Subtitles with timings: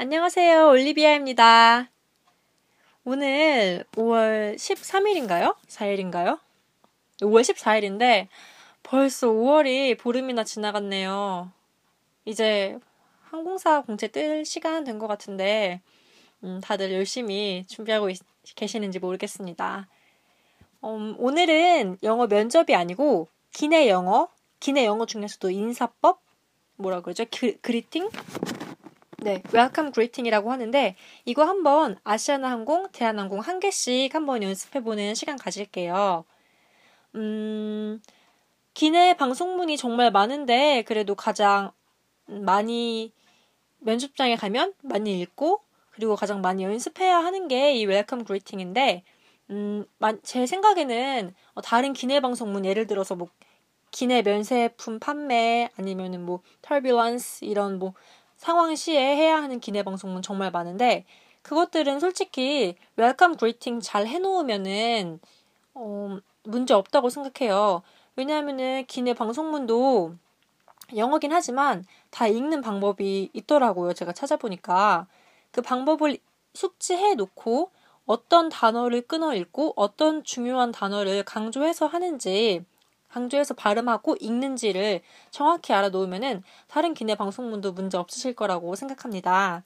[0.00, 0.68] 안녕하세요.
[0.68, 1.90] 올리비아입니다.
[3.04, 5.56] 오늘 5월 13일인가요?
[5.66, 6.38] 4일인가요?
[7.20, 8.28] 5월 14일인데
[8.84, 11.50] 벌써 5월이 보름이나 지나갔네요.
[12.26, 12.78] 이제
[13.24, 15.80] 항공사 공채 뜰 시간 된 것 같은데
[16.44, 18.20] 음, 다들 열심히 준비하고 있,
[18.54, 19.88] 계시는지 모르겠습니다.
[20.84, 24.28] 음, 오늘은 영어 면접이 아니고 기내 영어,
[24.60, 26.20] 기내 영어 중에서도 인사법,
[26.76, 27.24] 뭐라 그러죠?
[27.36, 28.08] 그, greeting?
[29.20, 36.24] 네, welcome greeting이라고 하는데 이거 한번 아시아나항공, 대한항공 한 개씩 한번 연습해보는 시간 가질게요.
[37.16, 38.00] 음,
[38.74, 41.72] 기내 방송문이 정말 많은데 그래도 가장
[42.26, 43.12] 많이
[43.80, 45.62] 면접장에 가면 많이 읽고
[45.92, 49.02] 그리고 가장 많이 연습해야 하는 게 이 welcome greeting인데
[49.50, 49.84] 음,
[50.22, 53.28] 제 생각에는 어, 다른 기내 방송문 예를 들어서 뭐
[53.90, 57.94] 기내 면세품 판매 아니면은 뭐 turbulence 이런 뭐
[58.38, 61.04] 상황 시에 해야 하는 기내 방송은 정말 많은데
[61.42, 65.20] 그것들은 솔직히 welcome greeting 잘 해놓으면은
[65.74, 67.82] 어, 문제 없다고 생각해요.
[68.16, 70.14] 왜냐하면은 기내 방송문도
[70.96, 73.92] 영어긴 하지만 다 읽는 방법이 있더라고요.
[73.92, 75.06] 제가 찾아보니까
[75.50, 76.18] 그 방법을
[76.54, 77.70] 숙지해 놓고
[78.06, 82.64] 어떤 단어를 끊어 읽고 어떤 중요한 단어를 강조해서 하는지
[83.08, 89.64] 강조해서 발음하고 읽는지를 정확히 알아놓으면은 다른 기내 방송문도 문제 없으실 거라고 생각합니다.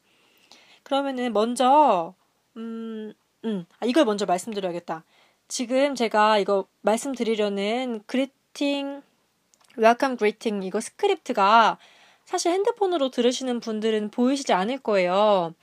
[0.82, 2.14] 그러면은 먼저
[2.56, 3.12] 음,
[3.44, 5.04] 음, 아, 이걸 먼저 말씀드려야겠다.
[5.48, 9.02] 지금 제가 이거 말씀드리려는 greeting
[9.76, 11.78] welcome greeting 이거 스크립트가
[12.24, 15.54] 사실 핸드폰으로 들으시는 분들은 보이시지 않을 거예요.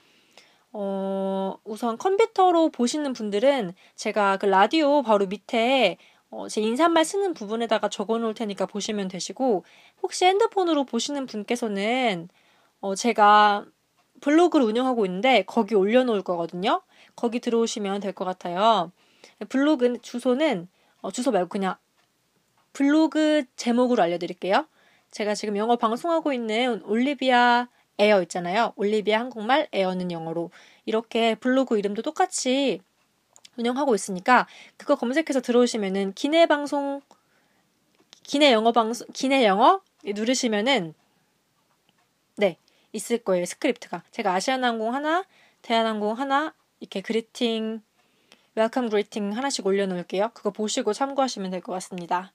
[0.72, 5.96] 어, 우선 컴퓨터로 보시는 분들은 제가 그 라디오 바로 밑에
[6.30, 9.64] 어, 제 인사말 쓰는 부분에다가 적어 놓을 테니까 보시면 되시고,
[10.02, 12.28] 혹시 핸드폰으로 보시는 분께서는,
[12.80, 13.66] 어, 제가
[14.20, 16.82] 블로그를 운영하고 있는데, 거기 올려놓을 거거든요.
[17.16, 18.92] 거기 들어오시면 될 것 같아요.
[19.48, 20.68] 블로그 주소는,
[21.02, 21.76] 어, 주소 말고 그냥
[22.72, 24.66] 블로그 제목으로 알려드릴게요.
[25.10, 27.68] 제가 지금 영어 방송하고 있는 올리비아
[27.98, 28.72] 에어 있잖아요.
[28.76, 30.50] 올리비아 한국말, Air는 영어로.
[30.86, 32.80] 이렇게 블로그 이름도 똑같이
[33.60, 37.00] 운영하고 있으니까 그거 검색해서 들어오시면은 기내 방송
[38.22, 40.94] 기내 영어 방송 기내 영어 누르시면은
[42.36, 42.56] 네
[42.92, 44.02] 있을 거예요 스크립트가.
[44.10, 45.24] 제가 아시아나항공 하나
[45.62, 47.82] 대한항공 하나 이렇게 greeting
[48.54, 50.30] welcome greeting 하나씩 올려놓을게요.
[50.34, 52.32] 그거 보시고 참고하시면 될 것 같습니다.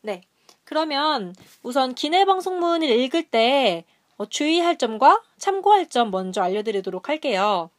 [0.00, 0.22] 네
[0.64, 3.84] 그러면 우선 기내 방송문을 읽을 때
[4.16, 7.70] 어, 주의할 점과 참고할 점 먼저 알려드리도록 할게요.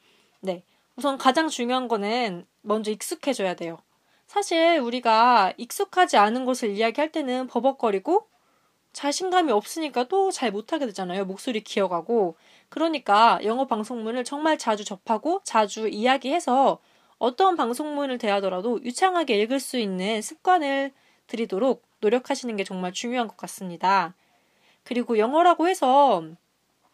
[0.42, 0.64] 네
[0.96, 3.78] 우선 가장 중요한 거는 먼저 익숙해져야 돼요.
[4.28, 8.28] 사실 우리가 익숙하지 않은 것을 이야기할 때는 버벅거리고
[8.94, 11.26] 자신감이 없으니까 또 잘 못하게 되잖아요.
[11.26, 12.36] 목소리 기어가고.
[12.70, 16.80] 그러니까 영어 방송문을 정말 자주 접하고 자주 이야기해서
[17.18, 20.92] 어떤 방송문을 대하더라도 유창하게 읽을 수 있는 습관을
[21.28, 24.14] 들이도록 노력하시는 게 정말 중요한 것 같습니다.
[24.84, 26.24] 그리고 영어라고 해서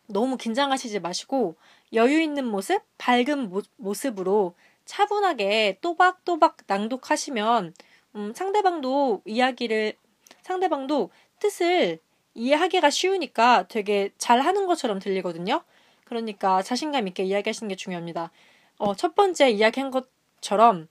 [0.08, 1.56] 너무 긴장하시지 마시고
[1.94, 4.56] 여유 있는 모습, 밝은 모, 모습으로
[4.86, 7.74] 차분하게 또박또박 낭독하시면
[8.16, 9.94] 음, 상대방도 이야기를
[10.42, 12.00] 상대방도 뜻을
[12.34, 15.64] 이해하기가 쉬우니까 되게 잘 하는 것처럼 들리거든요.
[16.06, 18.32] 그러니까 자신감 있게 이야기하시는 게 중요합니다.
[18.78, 20.88] 어, 첫 번째 이야기한 것처럼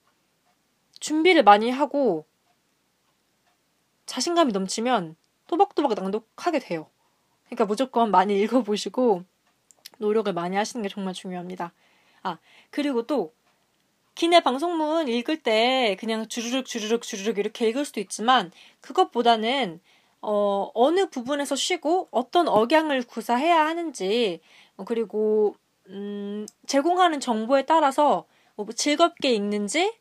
[1.00, 2.24] 준비를 많이 하고
[4.06, 5.16] 자신감이 넘치면
[5.48, 6.88] 또박또박 낭독하게 돼요.
[7.46, 9.24] 그러니까 무조건 많이 읽어보시고
[9.98, 11.72] 노력을 많이 하시는 게 정말 중요합니다.
[12.22, 12.38] 아,
[12.70, 13.32] 그리고 또
[14.14, 18.50] 기내 방송문 읽을 때 그냥 주르륵 주르륵 주르륵 이렇게 읽을 수도 있지만
[18.80, 19.80] 그것보다는
[20.20, 24.40] 어, 어느 부분에서 쉬고 어떤 억양을 구사해야 하는지
[24.76, 25.54] 어, 그리고
[25.88, 28.26] 음, 제공하는 정보에 따라서
[28.56, 29.94] 뭐 즐겁게 읽는지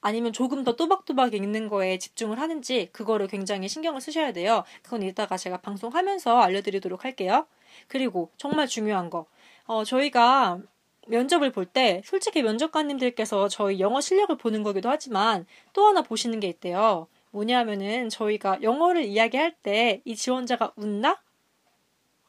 [0.00, 4.64] 아니면 조금 더 또박또박 읽는 거에 집중을 하는지 그거를 굉장히 신경을 쓰셔야 돼요.
[4.82, 7.46] 그건 이따가 제가 방송하면서 알려드리도록 할게요.
[7.86, 9.26] 그리고 정말 중요한 거.
[9.66, 10.60] 어, 저희가
[11.06, 16.48] 면접을 볼 때 솔직히 면접관님들께서 저희 영어 실력을 보는 거기도 하지만 또 하나 보시는 게
[16.48, 17.06] 있대요.
[17.30, 21.20] 뭐냐면은 저희가 영어를 이야기할 때 이 지원자가 웃나?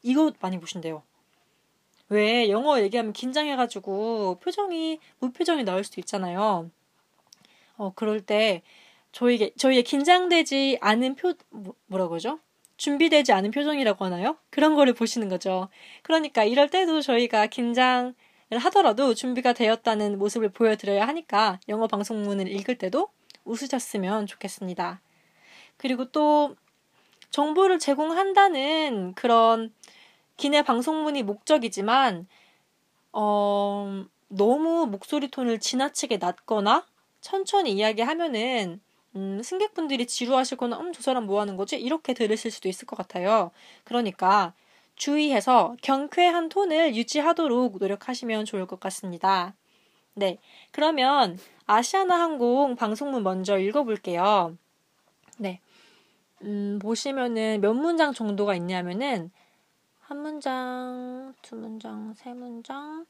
[0.04, 1.04] 이거 많이 보신대요.
[2.10, 6.70] 왜 영어 얘기하면 긴장해가지고 표정이 무표정이 나올 수도 있잖아요.
[7.78, 8.62] 어 그럴 때
[9.12, 12.40] 저희게 저희의 긴장되지 않은 표 뭐, 뭐라 그러죠?
[12.80, 14.38] 준비되지 않은 표정이라고 하나요?
[14.50, 15.68] 그런 거를 보시는 거죠.
[16.02, 18.16] 그러니까 이럴 때도 저희가 긴장
[18.50, 23.10] 하더라도 준비가 되었다는 모습을 보여드려야 하니까 영어 방송문을 읽을 때도
[23.44, 25.02] 웃으셨으면 좋겠습니다.
[25.76, 26.56] 그리고 또
[27.32, 29.74] 정보를 제공한다는 그런
[30.38, 32.28] 기내 방송문이 목적이지만
[33.12, 36.88] 어, 너무 목소리 톤을 지나치게 낮거나
[37.20, 38.80] 천천히 이야기하면은
[39.16, 41.78] 음, 승객분들이 지루하시거나 음, 저 사람 뭐 하는 거지?
[41.78, 43.52] 이렇게 들으실 수도 있을 것 같아요.
[43.84, 44.54] 그러니까
[44.96, 49.56] 주의해서 경쾌한 톤을 유지하도록 노력하시면 좋을 것 같습니다.
[50.14, 50.38] 네.
[50.72, 54.58] 그러면 아시아나 항공 방송문 먼저 읽어볼게요.
[55.38, 55.62] 네.
[56.42, 59.32] 음, 보시면은 몇 문장 정도가 있냐면은
[60.00, 63.06] 한 문장, 두 문장, 세 문장,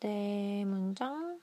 [0.00, 1.38] 네 문장,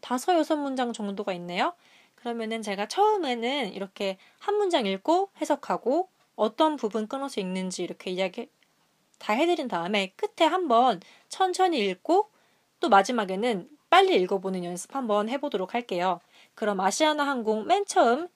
[0.00, 1.74] 다섯, 여섯 문장 정도가 있네요.
[2.22, 8.48] 그러면은 제가 처음에는 이렇게 한 문장 읽고 해석하고 어떤 부분 끊어서 읽는지 이렇게 이야기
[9.18, 12.30] 다 해드린 다음에 끝에 한번 천천히 읽고
[12.78, 16.20] 또 마지막에는 빨리 읽어보는 연습 한번 해보도록 할게요.
[16.54, 18.28] 그럼 아시아나 항공 맨 처음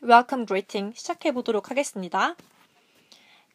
[0.00, 2.36] Welcome Greeting 시작해보도록 하겠습니다.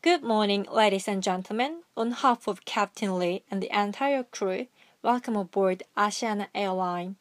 [0.02, 1.84] Good morning, ladies and gentlemen.
[1.96, 4.68] On behalf of Captain Lee and the entire crew,
[5.02, 7.16] welcome aboard Asiana Airlines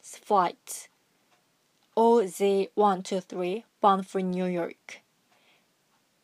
[0.00, 0.93] flight
[1.96, 5.00] OZ123 bound for New York.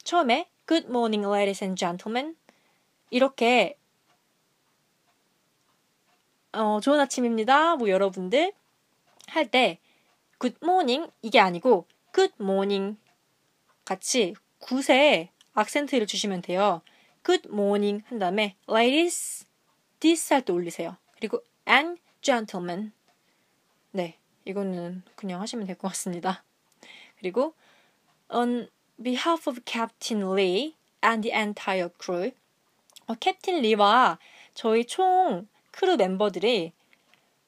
[0.04, 2.36] 처음에 Good morning, ladies and gentlemen.
[3.10, 3.76] 이렇게
[6.52, 7.76] 어, 좋은 아침입니다.
[7.76, 8.52] 뭐 여러분들
[9.28, 9.78] 할 때
[10.40, 12.96] good morning 이게 아니고 good morning
[13.84, 16.82] 같이 굿에 악센트를 주시면 돼요.
[17.24, 19.46] good morning 한 다음에 ladies
[19.98, 20.96] this 할 때 올리세요.
[21.16, 22.92] 그리고 and gentlemen
[23.90, 26.42] 네 이거는 그냥 하시면 될 것 같습니다.
[27.18, 27.54] 그리고
[28.28, 28.68] on
[29.02, 32.32] behalf of Captain Lee and the entire crew.
[33.06, 34.18] 어, 캡틴 리와
[34.54, 36.72] 저희 총 크루 멤버들이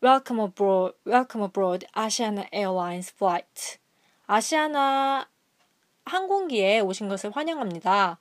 [0.03, 3.79] Welcome aboard, welcome aboard Asiana Airlines flight.
[4.27, 5.29] 아시아나
[6.05, 8.19] 항공기에 오신 것을 환영합니다.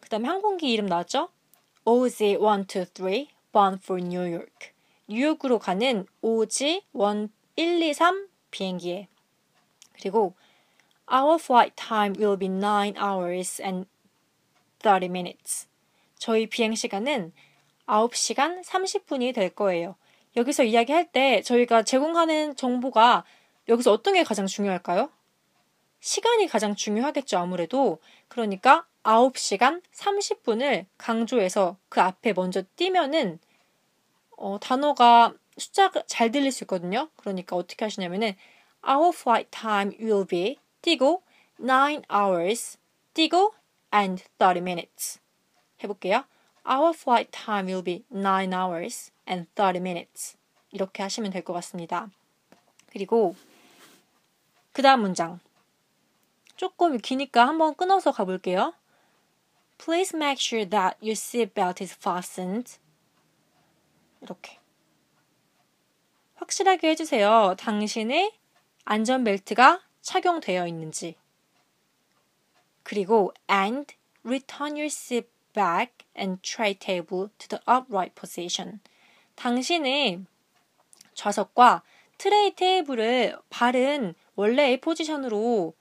[0.00, 1.28] 그 다음에 항공기 이름 나왔죠?
[1.84, 4.72] OZ123 bound for New York.
[5.06, 6.06] 뉴욕으로 가는
[7.58, 9.08] OZ123 비행기에.
[9.92, 10.34] 그리고
[11.12, 13.88] Our flight time will be 9 hours and
[14.80, 15.66] 30 minutes.
[16.18, 17.32] 저희 비행 시간은
[17.86, 19.96] 9시간 30분이 될 거예요.
[20.36, 23.24] 여기서 이야기할 때 저희가 제공하는 정보가
[23.68, 25.10] 여기서 어떤 게 가장 중요할까요?
[26.00, 27.98] 시간이 가장 중요하겠죠, 아무래도.
[28.28, 33.40] 그러니까 9시간 30분을 강조해서 그 앞에 먼저 띄면은
[34.36, 37.10] 어, 단어가 숫자가 잘 들릴 수 있거든요.
[37.16, 38.34] 그러니까 어떻게 하시냐면은
[38.86, 41.22] Our flight time will be 띄고
[41.58, 42.78] 9 hours
[43.14, 43.54] 띄고
[43.92, 45.20] and 30 minutes
[45.82, 46.24] 해볼게요.
[46.68, 50.36] Our flight time will be 9 hours and 30 minutes
[50.70, 52.08] 이렇게 하시면 될 것 같습니다.
[52.90, 53.34] 그리고
[54.72, 55.40] 그 다음 문장
[56.56, 58.74] 조금 기니까 한번 끊어서 가볼게요.
[59.78, 62.78] Please make sure that your seatbelt is fastened.
[64.20, 64.58] 이렇게.
[66.48, 67.54] 확실하게 해주세요.
[67.58, 68.32] 당신의
[68.84, 71.16] 안전벨트가 착용되어 있는지.
[72.82, 78.80] 그리고 and return your seat back and tray table to the upright position.
[79.34, 80.24] 당신의
[81.14, 81.82] 좌석과
[82.16, 85.74] 트레이 테이블을 바른 원래의 포지션으로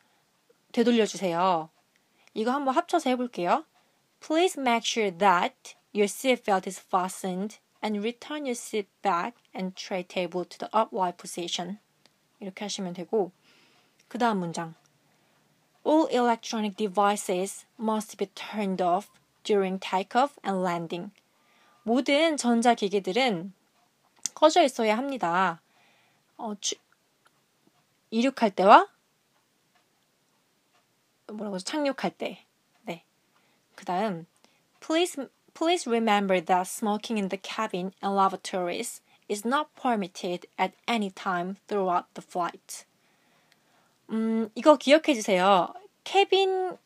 [0.74, 1.70] 되돌려 주세요.
[2.34, 3.66] 이거 한번 합쳐서 해볼게요.
[4.20, 10.04] Please make sure that your seatbelt is fastened and return your seat back and tray
[10.04, 11.80] table to the upright position.
[12.40, 13.32] 이렇게 하시면 되고
[14.08, 14.76] 그 다음 문장.
[15.86, 19.10] All electronic devices must be turned off
[19.44, 21.12] during takeoff and landing.
[21.84, 23.54] 모든 전자기기들은
[24.36, 25.62] 꺼져 있어야 합니다.
[26.38, 26.76] 어, 주,
[28.12, 28.88] 이륙할 때와
[31.32, 32.46] 뭐라고 착륙할 때.
[32.84, 33.04] 네.
[33.76, 34.26] 그 다음
[34.80, 35.18] please
[35.54, 41.56] please remember that smoking in the cabin and lavatories is not permitted at any time
[41.68, 42.86] throughout the flight.
[44.10, 45.74] 음, 이거 기억해 주세요.
[46.04, 46.78] cabin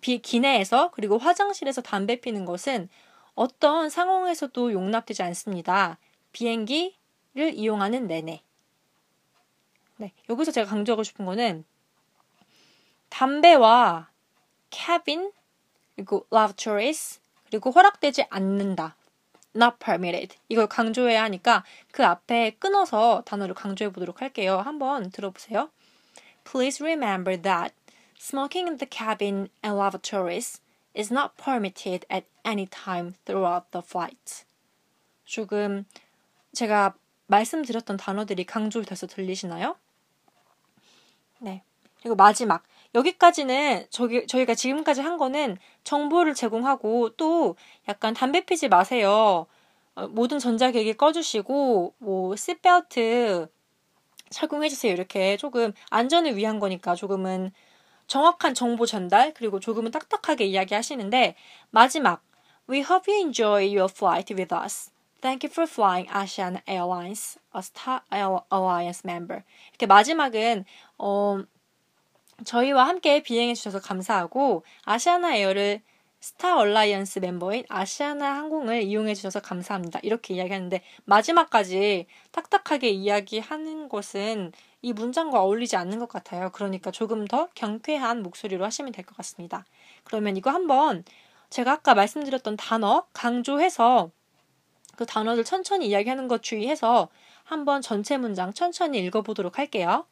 [0.00, 2.88] 비, 기내에서 그리고 화장실에서 담배 피는 것은
[3.34, 5.98] 어떤 상황에서도 용납되지 않습니다.
[6.32, 8.42] 비행기를 이용하는 내내.
[9.96, 11.64] 네, 여기서 제가 강조하고 싶은 거는
[13.08, 14.10] 담배와
[14.70, 15.32] cabin
[15.96, 18.96] 그리고 lavatories 그리고 허락되지 않는다.
[19.58, 20.36] Not permitted.
[20.48, 24.58] 이걸 강조해야 하니까 그 앞에 끊어서 단어를 강조해 보도록 할게요.
[24.58, 25.70] 한번 들어보세요.
[26.44, 27.74] Please remember that
[28.18, 30.60] smoking in the cabin and lavatories
[30.96, 34.44] is not permitted at any time throughout the flight.
[35.24, 35.84] 조금
[36.52, 36.94] 제가
[37.26, 39.76] 말씀드렸던 단어들이 강조돼서 들리시나요?
[41.40, 41.62] 네.
[42.00, 42.64] 그리고 마지막
[42.94, 47.56] 여기까지는 저기, 저희가 지금까지 한 거는 정보를 제공하고 또
[47.88, 49.46] 약간 담배 피지 마세요.
[49.94, 53.48] 어, 모든 전자기기 꺼주시고 뭐 시트벨트
[54.30, 54.92] 착용해주세요.
[54.92, 57.50] 이렇게 조금 안전을 위한 거니까 조금은
[58.06, 61.34] 정확한 정보 전달 그리고 조금은 딱딱하게 이야기하시는데
[61.70, 62.22] 마지막
[62.70, 64.90] We hope you enjoy your flight with us.
[65.20, 69.42] Thank you for flying Asiana Airlines, a Star Alliance member.
[69.70, 70.64] 이렇게 마지막은
[70.98, 71.42] 어,
[72.44, 75.82] 저희와 함께 비행해 주셔서 감사하고 아시아나 에어를
[76.20, 80.00] Star Alliance 멤버인 아시아나 항공을 이용해 주셔서 감사합니다.
[80.02, 84.52] 이렇게 이야기하는데 마지막까지 딱딱하게 이야기하는 것은
[84.82, 86.50] 이 문장과 어울리지 않는 것 같아요.
[86.52, 89.64] 그러니까 조금 더 경쾌한 목소리로 하시면 될 것 같습니다.
[90.04, 91.04] 그러면 이거 한번
[91.50, 94.10] 제가 아까 말씀드렸던 단어 강조해서
[94.96, 97.08] 그 단어들 천천히 이야기하는 것 주의해서
[97.44, 100.06] 한번 전체 문장 천천히 읽어보도록 할게요.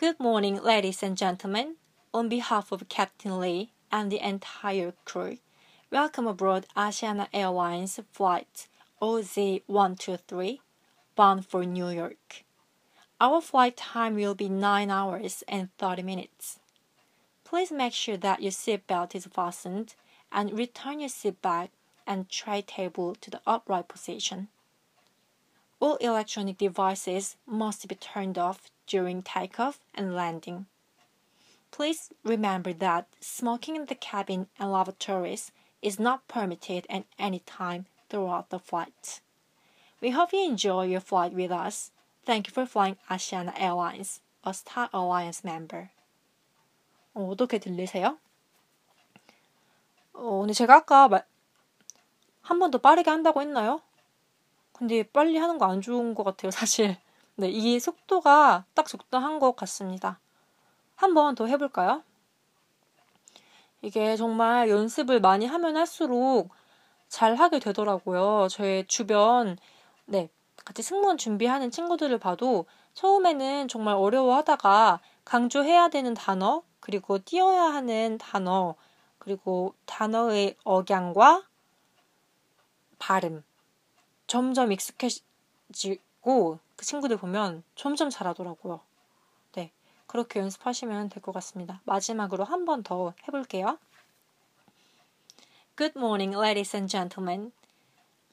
[0.00, 1.76] Good morning, ladies and gentlemen.
[2.14, 5.36] On behalf of Captain Lee and the entire crew,
[5.90, 8.66] welcome aboard Asiana Airlines Flight
[9.02, 10.60] OZ123
[11.14, 12.44] bound for New York.
[13.20, 16.60] Our flight time will be 9 hours and 30 minutes.
[17.44, 19.96] Please make sure that your seatbelt is fastened
[20.32, 21.72] and return your seat back
[22.06, 24.48] and tray table to the upright position.
[25.79, 30.65] All electronic devices must be turned off during takeoff and landing.
[31.71, 37.85] Please remember that smoking in the cabin and lavatories is not permitted at any time
[38.09, 39.19] throughout the flight.
[40.01, 41.91] We hope you enjoy your flight with us.
[42.25, 45.89] Thank you for flying Asiana Airlines, a Star Alliance member.
[47.13, 48.17] 어, 어떻게 들리세요?
[50.13, 51.09] 어, 근데 제가 아까
[52.41, 53.81] 한 번 더 빠르게 한다고 했나요?
[54.80, 56.96] 근데 빨리 하는 거 안 좋은 것 같아요, 사실.
[57.36, 60.18] 네, 이 속도가 딱 적당한 것 같습니다.
[60.96, 62.02] 한 번 더 해볼까요?
[63.82, 66.48] 이게 정말 연습을 많이 하면 할수록
[67.08, 68.48] 잘 하게 되더라고요.
[68.50, 69.56] 저의 주변,
[70.06, 70.30] 네,
[70.64, 78.74] 같이 승무원 준비하는 친구들을 봐도 처음에는 정말 어려워하다가 강조해야 되는 단어, 그리고 띄어야 하는 단어,
[79.18, 81.44] 그리고 단어의 억양과
[82.98, 83.42] 발음
[84.30, 88.80] 점점 익숙해지고 그 친구들 보면 점점 잘하더라고요.
[90.06, 91.80] 그렇게 연습하시면 될 것 같습니다.
[91.84, 93.78] 마지막으로 한 번 더 해볼게요.
[95.76, 97.50] Good morning, ladies and gentlemen.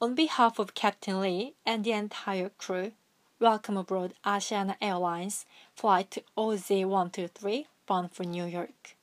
[0.00, 2.92] On behalf of Captain Lee and the entire crew,
[3.40, 8.94] welcome aboard Asiana Airlines Flight OZ123 bound for New York.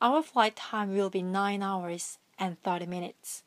[0.00, 3.42] Our flight time will be 9 hours and 30 minutes.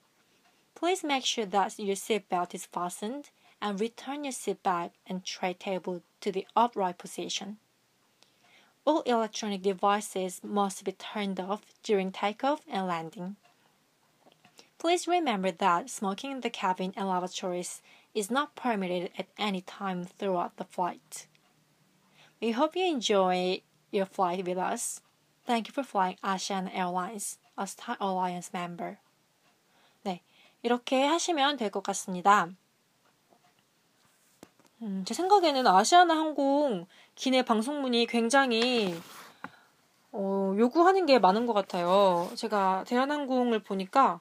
[0.77, 5.55] Please make sure that your seatbelt is fastened and return your seat back and tray
[5.55, 7.57] table to the upright position.
[8.86, 13.38] All electronic devices must be turned off during takeoff and landing.
[14.77, 17.81] Please remember that smoking in the cabin and lavatories
[18.13, 21.25] is not permitted at any time throughout the flight.
[22.39, 25.01] We hope you enjoy your flight with us.
[25.43, 29.00] Thank you for flying Asian Airlines, a Star Alliance member.
[30.05, 30.22] 네,
[30.61, 32.49] 이렇게 하시면 될 것 같습니다.
[34.81, 36.85] 음, 제 생각에는 아시아나 항공
[37.15, 38.95] 기내 방송문이 굉장히
[40.11, 42.29] 어, 요구하는 게 많은 것 같아요.
[42.35, 44.19] 제가 대한항공을 보니까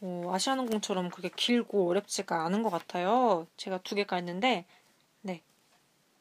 [0.00, 3.46] 어, 아시아항공처럼 그렇게 길고 어렵지가 않은 것 같아요.
[3.56, 4.66] 제가 두개 깔는데
[5.22, 5.42] 네.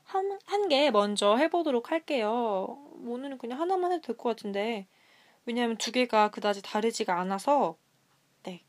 [0.05, 2.77] 한, 한 개 먼저 해보도록 할게요.
[3.05, 4.88] 오늘은 그냥 하나만 해도 될 것 같은데
[5.46, 7.75] 왜냐하면 두 개가 그다지 다르지가 않아서
[8.43, 8.63] 네.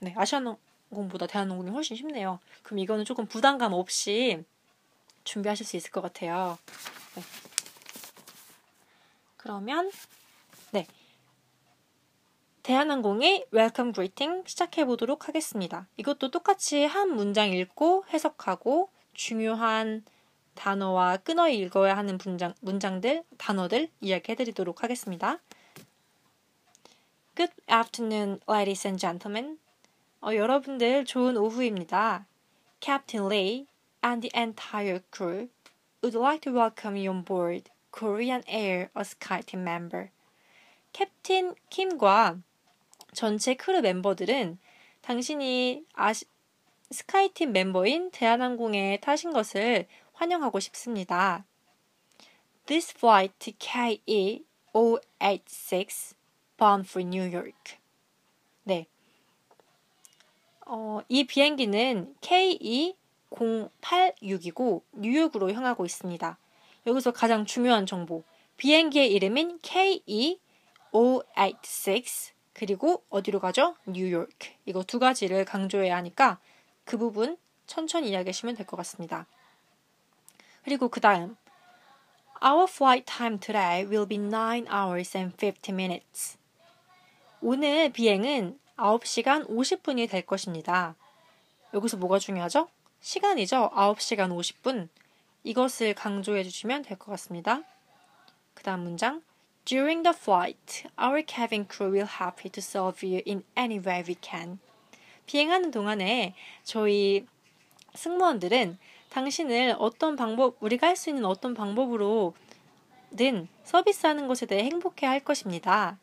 [0.00, 2.40] 네, 아시아항공보다 대한항공이 훨씬 쉽네요.
[2.62, 4.42] 그럼 이거는 조금 부담감 없이
[5.24, 6.58] 준비하실 수 있을 것 같아요.
[7.14, 7.22] 네.
[9.36, 9.90] 그러면
[10.72, 10.86] 네
[12.62, 15.86] 대한항공의 welcome greeting 시작해 보도록 하겠습니다.
[15.96, 20.04] 이것도 똑같이 한 문장 읽고 해석하고 중요한
[20.54, 25.38] 단어와 끊어 읽어야 하는 문장, 문장들, 단어들 이야기해 드리도록 하겠습니다.
[27.34, 29.58] Good afternoon, ladies and gentlemen.
[30.22, 32.26] 어, 여러분들 좋은 오후입니다.
[32.80, 33.66] Captain Lee,
[34.04, 35.48] and the entire crew
[36.02, 40.10] would like to welcome you on board Korean Air a SkyTeam member.
[40.92, 42.42] 캡틴 킴과
[43.14, 44.58] 전체 크루 멤버들은
[45.00, 46.26] 당신이 아시,
[46.90, 51.44] 스카이팀 멤버인 대한항공에 타신 것을 환영하고 싶습니다.
[52.66, 56.14] This flight KE 086
[56.58, 57.78] bound for New York.
[58.64, 58.86] 네.
[60.72, 62.94] 어, 이 비행기는 KE
[63.32, 66.38] 086이고 뉴욕으로 향하고 있습니다.
[66.86, 68.22] 여기서 가장 중요한 정보.
[68.56, 69.58] 비행기의 이름인
[70.92, 73.74] KE586 그리고 어디로 가죠?
[73.84, 74.28] 뉴욕.
[74.64, 76.38] 이거 두 가지를 강조해야 하니까
[76.84, 77.36] 그 부분
[77.66, 79.26] 천천히 이야기하시면 될 것 같습니다.
[80.62, 81.36] 그리고 그 다음
[82.44, 86.38] Our flight time today will be 9 hours and 50 minutes.
[87.42, 90.94] 오늘 비행은 9시간 50분이 될 것입니다.
[91.74, 92.68] 여기서 뭐가 중요하죠?
[93.00, 93.70] 시간이죠.
[93.74, 94.88] 9시간 50분.
[95.44, 97.62] 이것을 강조해 주시면 될 것 같습니다.
[98.54, 99.22] 그 다음 문장.
[99.66, 104.16] During the flight, our cabin crew will happy to serve you in any way we
[104.22, 104.58] can.
[105.26, 106.34] 비행하는 동안에
[106.64, 107.26] 저희
[107.94, 108.78] 승무원들은
[109.10, 112.34] 당신을 어떤 방법, 우리가 할 수 있는 어떤 방법으로든
[113.64, 115.98] 서비스하는 것에 대해 행복해 할 것입니다.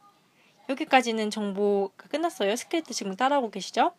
[0.69, 2.55] 여기까지는 정보가 끝났어요.
[2.55, 3.93] 스크립트 지금 따라오고 계시죠?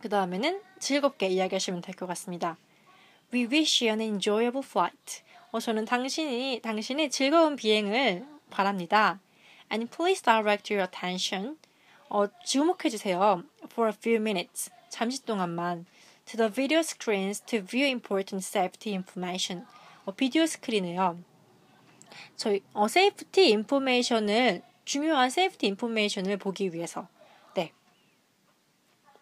[0.00, 2.56] 그 다음에는 즐겁게 이야기하시면 될 것 같습니다.
[3.34, 5.22] We wish you an enjoyable flight.
[5.52, 9.20] 어, 저는 당신이, 당신의 즐거운 비행을 바랍니다.
[9.70, 11.58] And please direct your attention.
[12.08, 13.42] 어, 주목해주세요.
[13.66, 14.70] For a few minutes.
[14.88, 15.86] 잠시 동안만.
[16.26, 19.66] to the video screens to view important safety information.
[20.04, 21.18] 어, 비디오 스크린에요.
[22.36, 27.06] 저희 어, safety information을 중요한 safety information을 보기 위해서.
[27.54, 27.72] 네.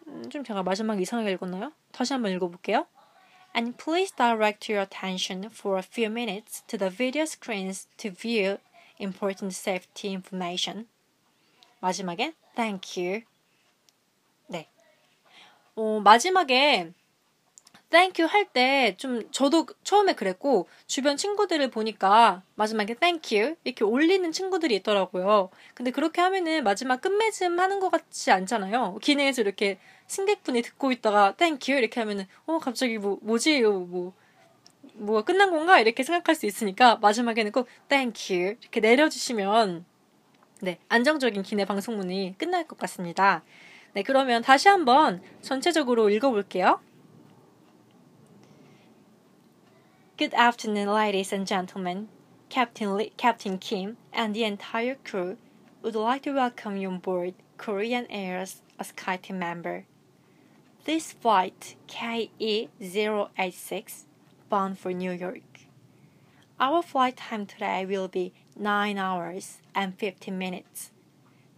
[0.06, 1.74] 음, 좀 제가 마지막에 이상하게 읽었나요?
[1.92, 2.86] 다시 한번 읽어볼게요.
[3.54, 8.56] And please direct your attention for a few minutes to the video screens to view
[8.98, 10.88] important safety information.
[11.80, 13.24] 마지막에 thank you.
[14.46, 14.70] 네.
[15.76, 16.94] 어, 마지막에
[17.96, 25.50] you 할때 좀 저도 처음에 그랬고 주변 친구들을 보니까 마지막에 you 이렇게 올리는 친구들이 있더라고요.
[25.74, 28.98] 근데 그렇게 하면은 마지막 끝맺음 하는 것 같지 않잖아요.
[29.00, 34.12] 기내에서 이렇게 승객분이 듣고 있다가 you 이렇게 하면은 어 갑자기 뭐 뭐지 뭐
[34.94, 39.84] 뭐가 끝난 건가 이렇게 생각할 수 있으니까 마지막에는 꼭 you 이렇게 내려주시면
[40.60, 43.42] 네 안정적인 기내 방송문이 끝날 것 같습니다.
[43.94, 46.80] 네 그러면 다시 한번 전체적으로 읽어볼게요.
[50.18, 52.08] Good afternoon, ladies and gentlemen.
[52.48, 55.36] Captain Lee, Captain Kim and the entire crew
[55.80, 59.84] would like to welcome you on board Korean Air's a SkyTeam member.
[60.86, 64.06] This flight KE086
[64.48, 65.60] bound for New York.
[66.58, 70.90] Our flight time today will be 9 hours and 15 minutes.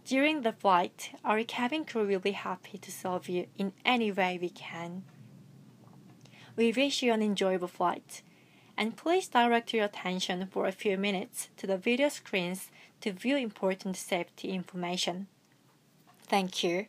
[0.05, 4.37] During the flight, our cabin crew will be happy to serve you in any way
[4.39, 5.03] we can.
[6.55, 8.21] We wish you an enjoyable flight
[8.77, 12.69] and please direct your attention for a few minutes to the video screens
[13.01, 15.27] to view important safety information.
[16.27, 16.87] Thank you.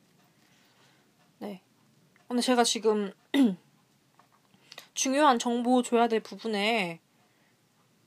[1.40, 1.60] 네.
[2.28, 3.12] 근데 제가 지금
[4.94, 7.00] 중요한 정보 줘야 될 부분에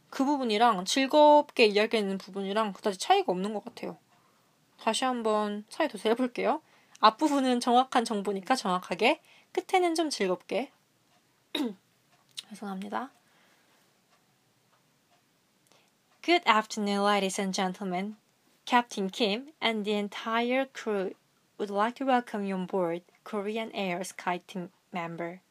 [0.09, 3.97] 그 부분이랑 즐겁게 이야기하는 부분이랑 그다지 차이가 없는 것 같아요.
[4.79, 6.61] 다시 한번 차이 더 재볼게요.
[6.99, 10.71] 앞부분은 정확한 정보니까 정확하게, 끝에는 좀 즐겁게.
[12.49, 13.11] 죄송합니다.
[16.25, 18.15] Good afternoon, ladies and gentlemen.
[18.65, 21.13] Captain Kim and the entire crew
[21.59, 25.41] would like to welcome you on board Korean Air SkyTeam member.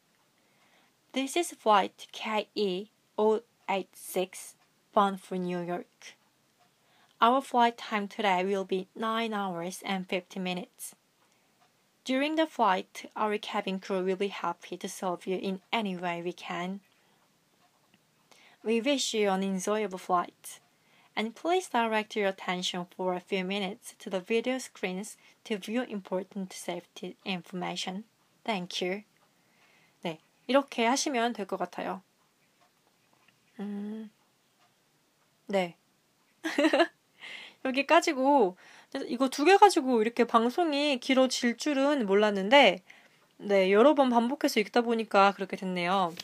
[1.12, 4.54] This is flight KE 086
[4.92, 6.16] bound for New York.
[7.20, 10.96] Our flight time today will be 9 hours and 50 minutes.
[12.04, 16.20] During the flight, our cabin crew will be happy to serve you in any way
[16.20, 16.80] we can.
[18.64, 20.58] We wish you an enjoyable flight
[21.16, 25.82] and please direct your attention for a few minutes to the video screens to view
[25.82, 28.04] important safety information.
[28.44, 29.02] Thank you.
[30.02, 32.02] 네, 이렇게 하시면 될 것 같아요.
[33.60, 34.10] 음,
[35.46, 35.76] 네.
[37.64, 38.56] 여기까지고,
[39.06, 42.82] 이거 두 개 가지고 이렇게 방송이 길어질 줄은 몰랐는데,
[43.38, 46.14] 네, 여러 번 반복해서 읽다 보니까 그렇게 됐네요.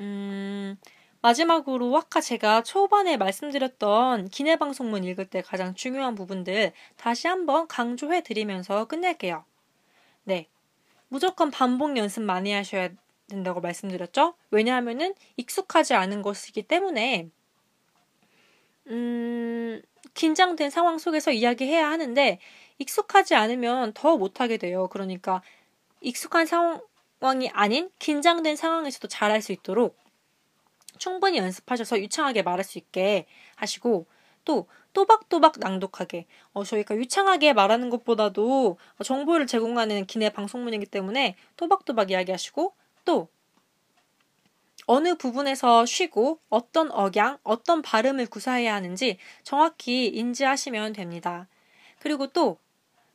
[0.00, 0.76] 음,
[1.22, 8.22] 마지막으로 아까 제가 초반에 말씀드렸던 기내 방송문 읽을 때 가장 중요한 부분들 다시 한번 강조해
[8.22, 9.44] 드리면서 끝낼게요.
[10.24, 10.48] 네.
[11.08, 12.88] 무조건 반복 연습 많이 하셔야
[13.28, 14.34] 된다고 말씀드렸죠?
[14.50, 17.28] 왜냐하면은 익숙하지 않은 것이기 때문에
[18.88, 19.82] 음,
[20.14, 22.38] 긴장된 상황 속에서 이야기해야 하는데
[22.78, 24.88] 익숙하지 않으면 더 못하게 돼요.
[24.88, 25.42] 그러니까
[26.00, 29.98] 익숙한 상황이 아닌 긴장된 상황에서도 잘할 수 있도록
[31.00, 34.06] 충분히 연습하셔서 유창하게 말할 수 있게 하시고
[34.44, 42.74] 또 또박또박 낭독하게 어, 저희가 유창하게 말하는 것보다도 정보를 제공하는 기내 방송문이기 때문에 또박또박 이야기하시고
[43.04, 43.28] 또
[44.86, 51.48] 어느 부분에서 쉬고 어떤 억양, 어떤 발음을 구사해야 하는지 정확히 인지하시면 됩니다.
[52.00, 52.58] 그리고 또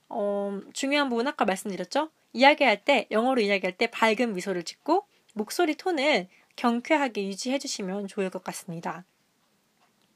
[0.08, 2.10] 어, 중요한 부분 아까 말씀드렸죠?
[2.34, 8.44] 이야기할 때, 영어로 이야기할 때 밝은 미소를 짓고 목소리 톤을 경쾌하게 유지해 주시면 좋을 것
[8.44, 9.04] 같습니다.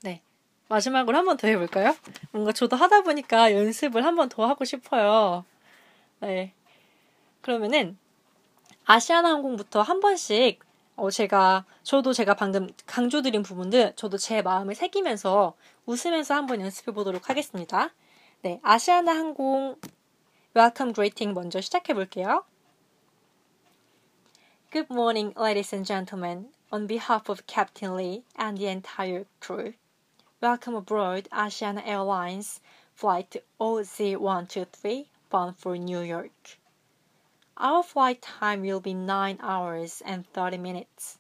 [0.03, 0.21] 네.
[0.69, 1.95] 마지막으로 한 번 더 해볼까요?
[2.31, 5.45] 뭔가 저도 하다 보니까 연습을 한 번 더 하고 싶어요.
[6.21, 6.53] 네.
[7.41, 7.97] 그러면은,
[8.85, 10.59] 아시아나 항공부터 한 번씩,
[10.95, 17.29] 어, 제가, 저도 제가 방금 강조드린 부분들, 저도 제 마음을 새기면서 웃으면서 한번 연습해 보도록
[17.29, 17.89] 하겠습니다.
[18.41, 18.59] 네.
[18.63, 19.75] 아시아나 항공
[20.53, 22.43] welcome greeting 먼저 시작해 볼게요.
[24.71, 26.49] Good morning, ladies and gentlemen.
[26.71, 29.73] On behalf of Captain Lee and the entire crew,
[30.41, 32.61] welcome aboard Asiana Airlines
[32.93, 36.59] Flight OZ123 bound for New York.
[37.57, 41.17] Our flight time will be 9 hours and 30 minutes.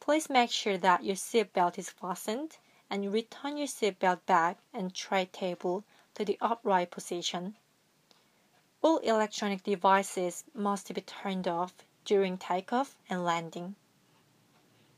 [0.00, 2.58] Please make sure that your seatbelt is fastened
[2.90, 7.54] and return your seatbelt bag and tray table to the upright position.
[8.82, 11.72] All electronic devices must be turned off
[12.07, 13.75] during takeoff and landing.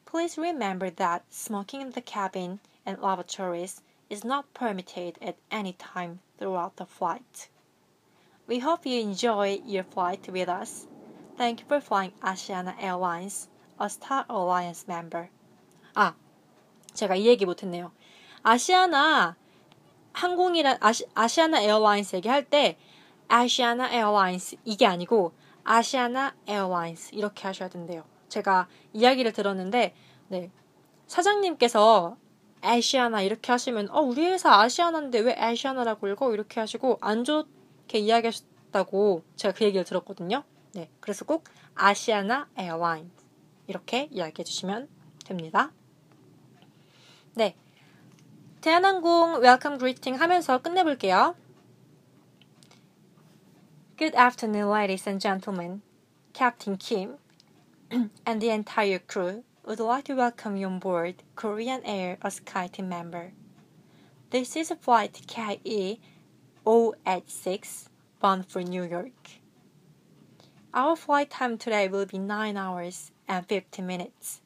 [0.05, 6.19] Please remember that smoking in the cabin and lavatories is not permitted at any time
[6.37, 7.49] throughout the flight.
[8.47, 10.87] We hope you enjoy your flight with us.
[11.37, 13.49] Thank you for flying Asiana Airlines,
[13.79, 15.29] a Star Alliance member.
[15.95, 16.13] 아,
[16.93, 17.91] 제가 이 얘기 못했네요.
[18.43, 19.35] 아시아나
[20.13, 22.77] 항공이란 아시, 아시아나 에어라인스 얘기할 때
[23.27, 25.33] 아시아나 에어라인스 이게 아니고
[25.70, 28.02] 아시아나 Airlines 이렇게 하셔야 된대요.
[28.28, 29.94] 제가 이야기를 들었는데
[30.26, 30.50] 네.
[31.06, 32.16] 사장님께서
[32.60, 39.22] 아시아나 이렇게 하시면 어 우리 회사 아시아나인데 왜 아시아나라고 읽어 이렇게 하시고 안 좋게 이야기하셨다고
[39.36, 40.42] 제가 그 얘기를 들었거든요.
[40.72, 40.90] 네.
[40.98, 41.44] 그래서 꼭
[41.76, 43.08] 아시아나 Airline
[43.68, 44.88] 이렇게 이야기해 주시면
[45.24, 45.70] 됩니다.
[47.34, 47.54] 네.
[48.60, 51.36] 대한항공 welcome greeting 하면서 끝내볼게요.
[54.00, 55.82] Good afternoon, ladies and gentlemen.
[56.32, 57.18] Captain Kim
[58.24, 62.88] and the entire crew would like to welcome you on board Korean Air as SkyTeam
[62.88, 63.32] member.
[64.30, 66.00] This is a flight KE
[66.66, 67.90] 086
[68.22, 69.32] bound for New York.
[70.72, 74.40] Our flight time today will be 9 hours and 50 minutes.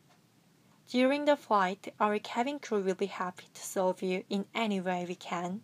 [0.88, 5.06] During the flight, our cabin crew will be happy to serve you in any way
[5.06, 5.60] we can.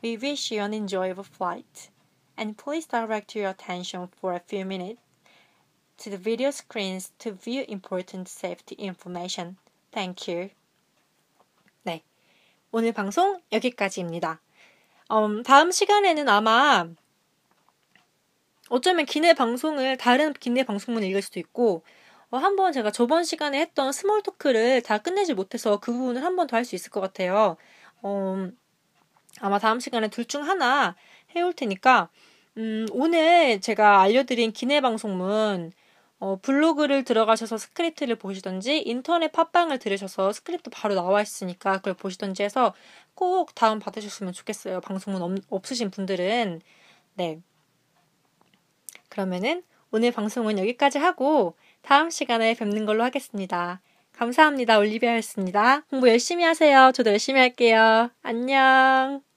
[0.00, 1.90] We wish you an enjoyable flight
[2.40, 4.98] and please direct your attention for a few minutes
[5.98, 9.56] to the video screens to view important safety information.
[9.92, 10.48] Thank you.
[11.84, 12.02] 네.
[12.72, 14.40] 오늘 방송 여기까지입니다.
[15.12, 16.88] 음, 다음 시간에는 아마
[18.70, 21.82] 어쩌면 기내 방송을 다른 기내 방송문 읽을 수도 있고
[22.30, 26.46] 어, 한번 제가 저번 시간에 했던 스몰 토크를 다 끝내지 못해서 그 부분을 한 번
[26.46, 27.56] 더 할 수 있을 것 같아요.
[28.02, 28.48] 어,
[29.40, 30.96] 아마 다음 시간에 둘 중 하나
[31.34, 32.08] 해올 테니까
[32.56, 35.72] 음, 오늘 제가 알려드린 기내 방송문
[36.18, 42.74] 어, 블로그를 들어가셔서 스크립트를 보시던지 인터넷 팟빵을 들으셔서 스크립트 바로 나와 있으니까 그걸 보시던지 해서
[43.14, 44.80] 꼭 다운 받으셨으면 좋겠어요.
[44.82, 46.60] 방송문 없, 없으신 분들은
[47.14, 47.40] 네.
[49.08, 53.80] 그러면은 오늘 방송은 여기까지 하고 다음 시간에 뵙는 걸로 하겠습니다.
[54.12, 54.78] 감사합니다.
[54.78, 55.82] 올리비아였습니다.
[55.88, 56.92] 공부 열심히 하세요.
[56.92, 58.10] 저도 열심히 할게요.
[58.22, 59.29] 안녕.